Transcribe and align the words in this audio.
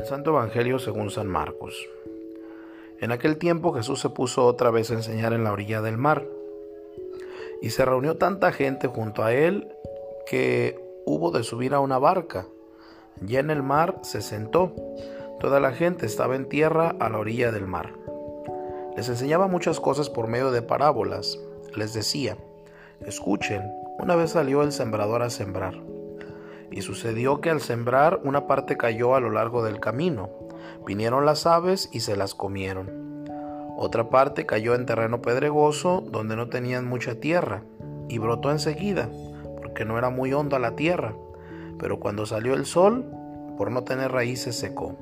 Del 0.00 0.08
Santo 0.08 0.30
Evangelio 0.30 0.78
según 0.78 1.10
San 1.10 1.26
Marcos. 1.26 1.86
En 3.00 3.12
aquel 3.12 3.36
tiempo 3.36 3.74
Jesús 3.74 4.00
se 4.00 4.08
puso 4.08 4.46
otra 4.46 4.70
vez 4.70 4.90
a 4.90 4.94
enseñar 4.94 5.34
en 5.34 5.44
la 5.44 5.52
orilla 5.52 5.82
del 5.82 5.98
mar. 5.98 6.26
Y 7.60 7.68
se 7.68 7.84
reunió 7.84 8.16
tanta 8.16 8.50
gente 8.50 8.88
junto 8.88 9.22
a 9.22 9.34
él 9.34 9.68
que 10.26 10.82
hubo 11.04 11.32
de 11.32 11.42
subir 11.42 11.74
a 11.74 11.80
una 11.80 11.98
barca. 11.98 12.46
Ya 13.20 13.40
en 13.40 13.50
el 13.50 13.62
mar 13.62 13.98
se 14.00 14.22
sentó. 14.22 14.72
Toda 15.38 15.60
la 15.60 15.72
gente 15.72 16.06
estaba 16.06 16.34
en 16.34 16.48
tierra 16.48 16.96
a 16.98 17.10
la 17.10 17.18
orilla 17.18 17.52
del 17.52 17.66
mar. 17.66 17.92
Les 18.96 19.06
enseñaba 19.10 19.48
muchas 19.48 19.80
cosas 19.80 20.08
por 20.08 20.28
medio 20.28 20.50
de 20.50 20.62
parábolas. 20.62 21.38
Les 21.76 21.92
decía, 21.92 22.38
escuchen, 23.04 23.70
una 23.98 24.16
vez 24.16 24.30
salió 24.30 24.62
el 24.62 24.72
sembrador 24.72 25.20
a 25.20 25.28
sembrar. 25.28 25.74
Y 26.70 26.82
sucedió 26.82 27.40
que 27.40 27.50
al 27.50 27.60
sembrar 27.60 28.20
una 28.24 28.46
parte 28.46 28.76
cayó 28.76 29.14
a 29.14 29.20
lo 29.20 29.30
largo 29.30 29.62
del 29.64 29.80
camino. 29.80 30.30
Vinieron 30.86 31.26
las 31.26 31.46
aves 31.46 31.88
y 31.92 32.00
se 32.00 32.16
las 32.16 32.34
comieron. 32.34 33.24
Otra 33.76 34.10
parte 34.10 34.46
cayó 34.46 34.74
en 34.74 34.86
terreno 34.86 35.22
pedregoso 35.22 36.04
donde 36.06 36.36
no 36.36 36.48
tenían 36.48 36.86
mucha 36.86 37.14
tierra 37.14 37.62
y 38.08 38.18
brotó 38.18 38.50
enseguida, 38.50 39.08
porque 39.62 39.84
no 39.84 39.96
era 39.96 40.10
muy 40.10 40.32
honda 40.32 40.58
la 40.58 40.76
tierra. 40.76 41.14
Pero 41.78 41.98
cuando 41.98 42.26
salió 42.26 42.54
el 42.54 42.66
sol, 42.66 43.06
por 43.56 43.70
no 43.70 43.84
tener 43.84 44.12
raíces 44.12 44.56
secó. 44.56 44.96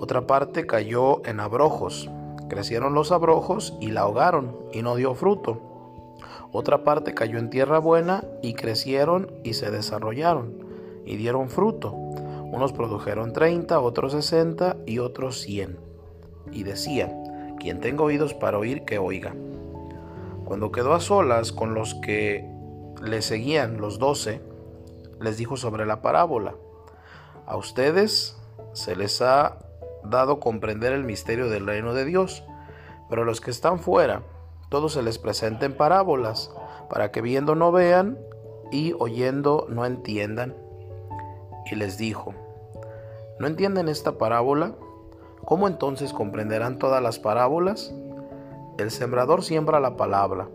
Otra 0.00 0.26
parte 0.26 0.66
cayó 0.66 1.24
en 1.26 1.40
abrojos. 1.40 2.10
Crecieron 2.48 2.94
los 2.94 3.12
abrojos 3.12 3.76
y 3.80 3.90
la 3.90 4.02
ahogaron 4.02 4.56
y 4.72 4.82
no 4.82 4.96
dio 4.96 5.14
fruto. 5.14 5.69
Otra 6.52 6.84
parte 6.84 7.14
cayó 7.14 7.38
en 7.38 7.50
tierra 7.50 7.78
buena 7.78 8.24
y 8.42 8.54
crecieron 8.54 9.30
y 9.44 9.54
se 9.54 9.70
desarrollaron 9.70 10.64
y 11.04 11.16
dieron 11.16 11.48
fruto. 11.48 11.92
Unos 11.92 12.72
produjeron 12.72 13.32
treinta, 13.32 13.80
otros 13.80 14.12
sesenta 14.12 14.76
y 14.86 14.98
otros 14.98 15.40
cien. 15.40 15.78
Y 16.52 16.64
decía, 16.64 17.16
quien 17.58 17.80
tenga 17.80 18.02
oídos 18.02 18.34
para 18.34 18.58
oír, 18.58 18.84
que 18.84 18.98
oiga. 18.98 19.34
Cuando 20.44 20.72
quedó 20.72 20.94
a 20.94 21.00
solas 21.00 21.52
con 21.52 21.74
los 21.74 21.94
que 21.94 22.48
le 23.02 23.22
seguían, 23.22 23.80
los 23.80 23.98
doce, 23.98 24.40
les 25.20 25.36
dijo 25.36 25.56
sobre 25.56 25.86
la 25.86 26.02
parábola. 26.02 26.54
A 27.46 27.56
ustedes 27.56 28.36
se 28.72 28.96
les 28.96 29.22
ha 29.22 29.58
dado 30.02 30.40
comprender 30.40 30.92
el 30.92 31.04
misterio 31.04 31.48
del 31.48 31.66
reino 31.66 31.94
de 31.94 32.04
Dios, 32.04 32.42
pero 33.08 33.22
a 33.22 33.24
los 33.24 33.40
que 33.40 33.50
están 33.50 33.78
fuera, 33.78 34.22
todo 34.70 34.88
se 34.88 35.02
les 35.02 35.18
presenta 35.18 35.66
en 35.66 35.76
parábolas, 35.76 36.50
para 36.88 37.10
que 37.10 37.20
viendo 37.20 37.54
no 37.54 37.72
vean 37.72 38.18
y 38.70 38.94
oyendo 38.98 39.66
no 39.68 39.84
entiendan. 39.84 40.54
Y 41.70 41.74
les 41.74 41.98
dijo, 41.98 42.34
¿no 43.38 43.48
entienden 43.48 43.88
esta 43.88 44.16
parábola? 44.16 44.74
¿Cómo 45.44 45.66
entonces 45.66 46.12
comprenderán 46.12 46.78
todas 46.78 47.02
las 47.02 47.18
parábolas? 47.18 47.92
El 48.78 48.92
sembrador 48.92 49.42
siembra 49.42 49.80
la 49.80 49.96
palabra. 49.96 50.48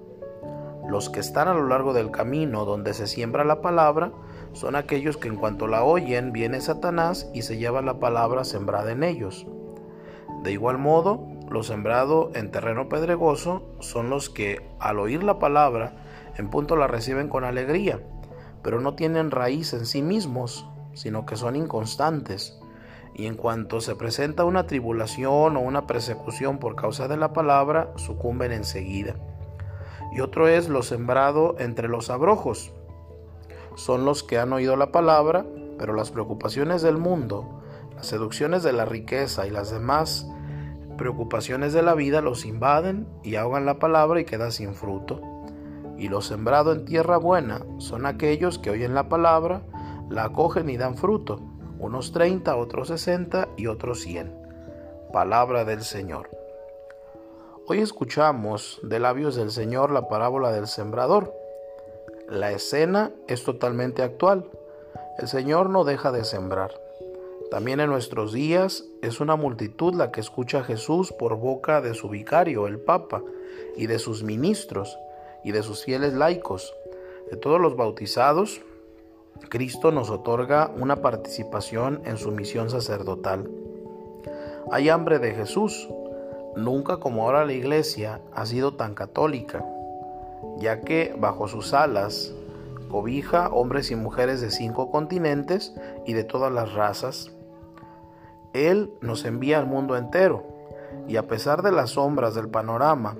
Los 0.88 1.10
que 1.10 1.20
están 1.20 1.50
a 1.50 1.54
lo 1.54 1.68
largo 1.68 1.94
del 1.94 2.12
camino 2.12 2.64
donde 2.64 2.94
se 2.94 3.08
siembra 3.08 3.44
la 3.44 3.62
palabra 3.62 4.14
son 4.54 4.78
aquellos 4.78 5.18
que 5.18 5.28
en 5.28 5.36
cuanto 5.36 5.68
la 5.68 5.84
oyen 5.84 6.32
viene 6.32 6.62
Satanás 6.62 7.30
y 7.34 7.42
se 7.42 7.58
lleva 7.58 7.82
la 7.82 8.00
palabra 8.00 8.46
sembrada 8.46 8.92
en 8.92 9.04
ellos. 9.04 9.46
De 10.44 10.52
igual 10.52 10.78
modo, 10.78 11.28
lo 11.50 11.64
sembrado 11.64 12.32
en 12.34 12.52
terreno 12.52 12.90
pedregoso 12.90 13.64
son 13.80 14.10
los 14.10 14.30
que, 14.30 14.68
al 14.80 15.00
oír 15.00 15.24
la 15.24 15.40
palabra, 15.40 15.94
en 16.38 16.50
punto 16.50 16.76
la 16.76 16.88
reciben 16.88 17.30
con 17.30 17.44
alegría, 17.44 18.02
pero 18.64 18.82
no 18.82 18.96
tienen 18.96 19.32
raíz 19.32 19.74
en 19.74 19.86
sí 19.86 20.02
mismos, 20.02 20.68
sino 20.94 21.26
que 21.26 21.36
son 21.36 21.56
inconstantes. 21.56 22.60
Y 23.14 23.28
en 23.28 23.36
cuanto 23.36 23.80
se 23.80 23.96
presenta 23.96 24.44
una 24.44 24.68
tribulación 24.68 25.56
o 25.56 25.62
una 25.62 25.88
persecución 25.88 26.58
por 26.58 26.76
causa 26.76 27.08
de 27.08 27.16
la 27.16 27.32
palabra, 27.32 27.92
sucumben 27.96 28.52
enseguida. 28.52 29.16
Y 30.12 30.22
otro 30.22 30.48
es 30.48 30.68
lo 30.68 30.82
sembrado 30.82 31.56
entre 31.60 31.88
los 31.88 32.10
abrojos. 32.10 32.74
Son 33.76 34.04
los 34.04 34.24
que 34.24 34.40
han 34.40 34.52
oído 34.52 34.76
la 34.76 34.92
palabra, 34.92 35.46
pero 35.78 35.94
las 35.94 36.12
preocupaciones 36.12 36.82
del 36.82 36.98
mundo, 36.98 37.62
las 37.96 38.08
seducciones 38.08 38.64
de 38.64 38.74
la 38.74 38.86
riqueza 38.86 39.48
y 39.48 39.52
las 39.52 39.72
demás 39.72 40.28
preocupaciones 40.98 41.74
de 41.74 41.82
la 41.82 41.94
vida 41.94 42.22
los 42.22 42.46
invaden 42.46 43.08
y 43.24 43.36
ahogan 43.36 43.66
la 43.66 43.80
palabra 43.80 44.20
y 44.20 44.26
queda 44.26 44.52
sin 44.52 44.74
fruto. 44.74 45.22
Y 45.98 46.10
lo 46.10 46.22
sembrado 46.22 46.74
en 46.74 46.86
tierra 46.86 47.18
buena 47.18 47.66
son 47.78 48.06
aquellos 48.06 48.60
que 48.60 48.70
oyen 48.70 48.94
la 48.94 49.08
palabra, 49.08 49.62
la 50.10 50.26
acogen 50.26 50.70
y 50.70 50.78
dan 50.78 50.98
fruto, 50.98 51.40
unos 51.80 52.12
treinta, 52.12 52.56
otros 52.56 52.90
sesenta 52.90 53.48
y 53.58 53.68
otros 53.68 54.02
cien. 54.02 54.34
Palabra 55.14 55.66
del 55.66 55.82
Señor. 55.82 56.30
Hoy 57.68 57.80
escuchamos 57.80 58.80
de 58.84 59.00
labios 59.00 59.36
del 59.36 59.52
Señor 59.52 59.92
la 59.92 60.08
parábola 60.08 60.52
del 60.52 60.68
sembrador. 60.68 61.34
La 62.30 62.52
escena 62.52 63.12
es 63.28 63.44
totalmente 63.44 64.04
actual. 64.04 64.46
El 65.18 65.28
Señor 65.28 65.70
no 65.70 65.84
deja 65.84 66.12
de 66.12 66.26
sembrar. 66.26 66.85
También 67.56 67.80
en 67.80 67.90
nuestros 67.90 68.34
días 68.34 68.84
es 69.02 69.22
una 69.22 69.38
multitud 69.38 69.96
la 69.96 70.12
que 70.12 70.20
escucha 70.20 70.60
a 70.60 70.64
Jesús 70.66 71.14
por 71.14 71.38
boca 71.38 71.80
de 71.80 71.94
su 71.94 72.10
vicario, 72.10 72.68
el 72.68 72.80
Papa, 72.80 73.24
y 73.78 73.88
de 73.88 73.98
sus 73.98 74.24
ministros, 74.24 75.00
y 75.42 75.54
de 75.54 75.64
sus 75.64 75.86
fieles 75.86 76.12
laicos. 76.12 76.76
De 77.32 77.38
todos 77.38 77.62
los 77.62 77.78
bautizados, 77.78 78.60
Cristo 79.48 79.94
nos 79.94 80.10
otorga 80.10 80.70
una 80.78 80.98
participación 80.98 82.02
en 82.04 82.18
su 82.18 82.30
misión 82.32 82.70
sacerdotal. 82.70 83.50
Hay 84.70 84.90
hambre 84.90 85.20
de 85.20 85.34
Jesús. 85.34 85.88
Nunca 86.58 86.98
como 86.98 87.24
ahora 87.24 87.46
la 87.46 87.54
iglesia 87.54 88.20
ha 88.34 88.46
sido 88.46 88.74
tan 88.74 88.96
católica, 88.96 89.64
ya 90.58 90.82
que 90.82 91.16
bajo 91.18 91.48
sus 91.48 91.74
alas 91.74 92.34
cobija 92.90 93.48
hombres 93.48 93.92
y 93.92 93.96
mujeres 93.96 94.42
de 94.42 94.52
cinco 94.52 94.92
continentes 94.92 95.74
y 96.06 96.12
de 96.12 96.26
todas 96.26 96.52
las 96.52 96.74
razas. 96.74 97.32
Él 98.56 98.94
nos 99.02 99.26
envía 99.26 99.60
al 99.60 99.66
mundo 99.66 99.98
entero 99.98 100.46
y 101.10 101.18
a 101.18 101.28
pesar 101.28 101.62
de 101.62 101.74
las 101.74 101.92
sombras 101.92 102.36
del 102.36 102.48
panorama, 102.48 103.18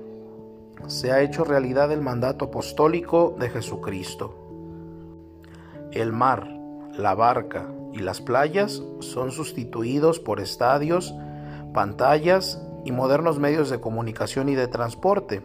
se 0.86 1.12
ha 1.12 1.20
hecho 1.20 1.44
realidad 1.44 1.92
el 1.92 2.00
mandato 2.00 2.46
apostólico 2.46 3.36
de 3.38 3.50
Jesucristo. 3.50 4.34
El 5.92 6.12
mar, 6.12 6.48
la 6.96 7.14
barca 7.14 7.68
y 7.92 7.98
las 7.98 8.22
playas 8.22 8.82
son 9.00 9.30
sustituidos 9.30 10.20
por 10.20 10.40
estadios, 10.40 11.14
pantallas 11.74 12.62
y 12.86 12.92
modernos 12.92 13.38
medios 13.38 13.68
de 13.68 13.78
comunicación 13.78 14.48
y 14.48 14.54
de 14.54 14.68
transporte. 14.68 15.42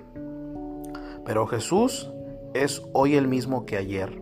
Pero 1.26 1.48
Jesús 1.48 2.10
es 2.54 2.82
hoy 2.94 3.16
el 3.16 3.28
mismo 3.28 3.66
que 3.66 3.76
ayer. 3.76 4.22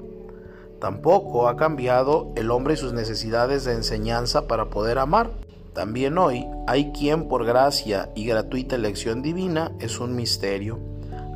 Tampoco 0.79 1.47
ha 1.47 1.57
cambiado 1.57 2.31
el 2.35 2.49
hombre 2.49 2.73
y 2.73 2.77
sus 2.77 2.93
necesidades 2.93 3.65
de 3.65 3.73
enseñanza 3.73 4.47
para 4.47 4.71
poder 4.71 4.97
amar. 4.97 5.29
También 5.73 6.17
hoy 6.17 6.47
hay 6.67 6.91
quien 6.91 7.27
por 7.27 7.45
gracia 7.45 8.09
y 8.15 8.25
gratuita 8.25 8.75
elección 8.75 9.21
divina 9.21 9.71
es 9.79 9.99
un 9.99 10.15
misterio. 10.15 10.79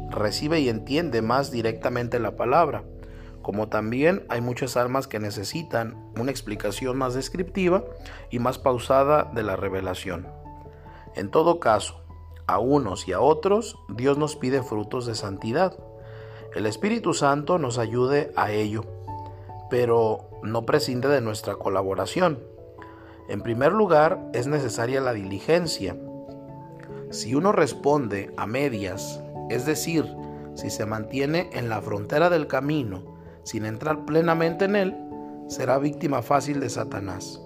Recibe 0.09 0.59
y 0.59 0.69
entiende 0.69 1.21
más 1.21 1.51
directamente 1.51 2.19
la 2.19 2.35
palabra, 2.35 2.83
como 3.41 3.69
también 3.69 4.25
hay 4.29 4.41
muchas 4.41 4.77
almas 4.77 5.07
que 5.07 5.19
necesitan 5.19 6.11
una 6.19 6.31
explicación 6.31 6.97
más 6.97 7.13
descriptiva 7.13 7.83
y 8.31 8.39
más 8.39 8.57
pausada 8.57 9.31
de 9.33 9.43
la 9.43 9.55
revelación. 9.55 10.27
En 11.15 11.29
todo 11.29 11.59
caso, 11.59 12.01
a 12.47 12.59
unos 12.59 13.07
y 13.07 13.13
a 13.13 13.21
otros 13.21 13.77
Dios 13.89 14.17
nos 14.17 14.35
pide 14.35 14.63
frutos 14.63 15.05
de 15.05 15.15
santidad. 15.15 15.77
El 16.55 16.65
Espíritu 16.65 17.13
Santo 17.13 17.57
nos 17.59 17.77
ayude 17.77 18.31
a 18.35 18.51
ello, 18.51 18.83
pero 19.69 20.29
no 20.43 20.65
prescinde 20.65 21.07
de 21.07 21.21
nuestra 21.21 21.55
colaboración. 21.55 22.52
En 23.29 23.41
primer 23.41 23.71
lugar, 23.71 24.19
es 24.33 24.47
necesaria 24.47 25.01
la 25.01 25.13
diligencia. 25.13 25.95
Si 27.09 27.35
uno 27.35 27.51
responde 27.51 28.33
a 28.37 28.45
medias, 28.47 29.21
es 29.49 29.65
decir, 29.65 30.05
si 30.55 30.69
se 30.69 30.85
mantiene 30.85 31.49
en 31.53 31.69
la 31.69 31.81
frontera 31.81 32.29
del 32.29 32.47
camino 32.47 33.03
sin 33.43 33.65
entrar 33.65 34.05
plenamente 34.05 34.65
en 34.65 34.75
él, 34.75 34.97
será 35.47 35.77
víctima 35.77 36.21
fácil 36.21 36.59
de 36.59 36.69
Satanás. 36.69 37.41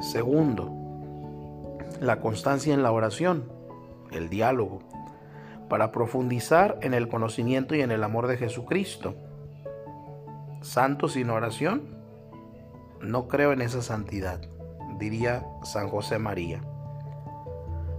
Segundo, 0.00 0.70
la 2.00 2.20
constancia 2.20 2.74
en 2.74 2.82
la 2.82 2.92
oración, 2.92 3.50
el 4.10 4.28
diálogo 4.28 4.80
para 5.72 5.90
profundizar 5.90 6.78
en 6.82 6.92
el 6.92 7.08
conocimiento 7.08 7.74
y 7.74 7.80
en 7.80 7.90
el 7.90 8.04
amor 8.04 8.26
de 8.26 8.36
Jesucristo. 8.36 9.14
Santo 10.60 11.08
sin 11.08 11.30
oración, 11.30 12.01
no 13.02 13.28
creo 13.28 13.52
en 13.52 13.60
esa 13.60 13.82
santidad, 13.82 14.40
diría 14.98 15.44
San 15.64 15.88
José 15.88 16.18
María. 16.18 16.62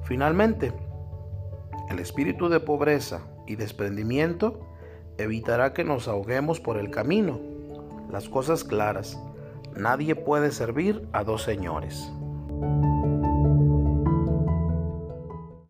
Finalmente, 0.04 0.74
el 1.90 2.00
espíritu 2.00 2.50
de 2.50 2.60
pobreza 2.60 3.22
y 3.46 3.56
desprendimiento 3.56 4.66
evitará 5.18 5.74
que 5.74 5.84
nos 5.84 6.08
ahoguemos 6.08 6.60
por 6.60 6.78
el 6.78 6.90
camino. 6.90 7.40
Las 8.12 8.30
cosas 8.30 8.64
claras, 8.64 9.20
nadie 9.76 10.16
puede 10.16 10.52
servir 10.52 11.08
a 11.14 11.24
dos 11.24 11.44
señores. 11.44 12.12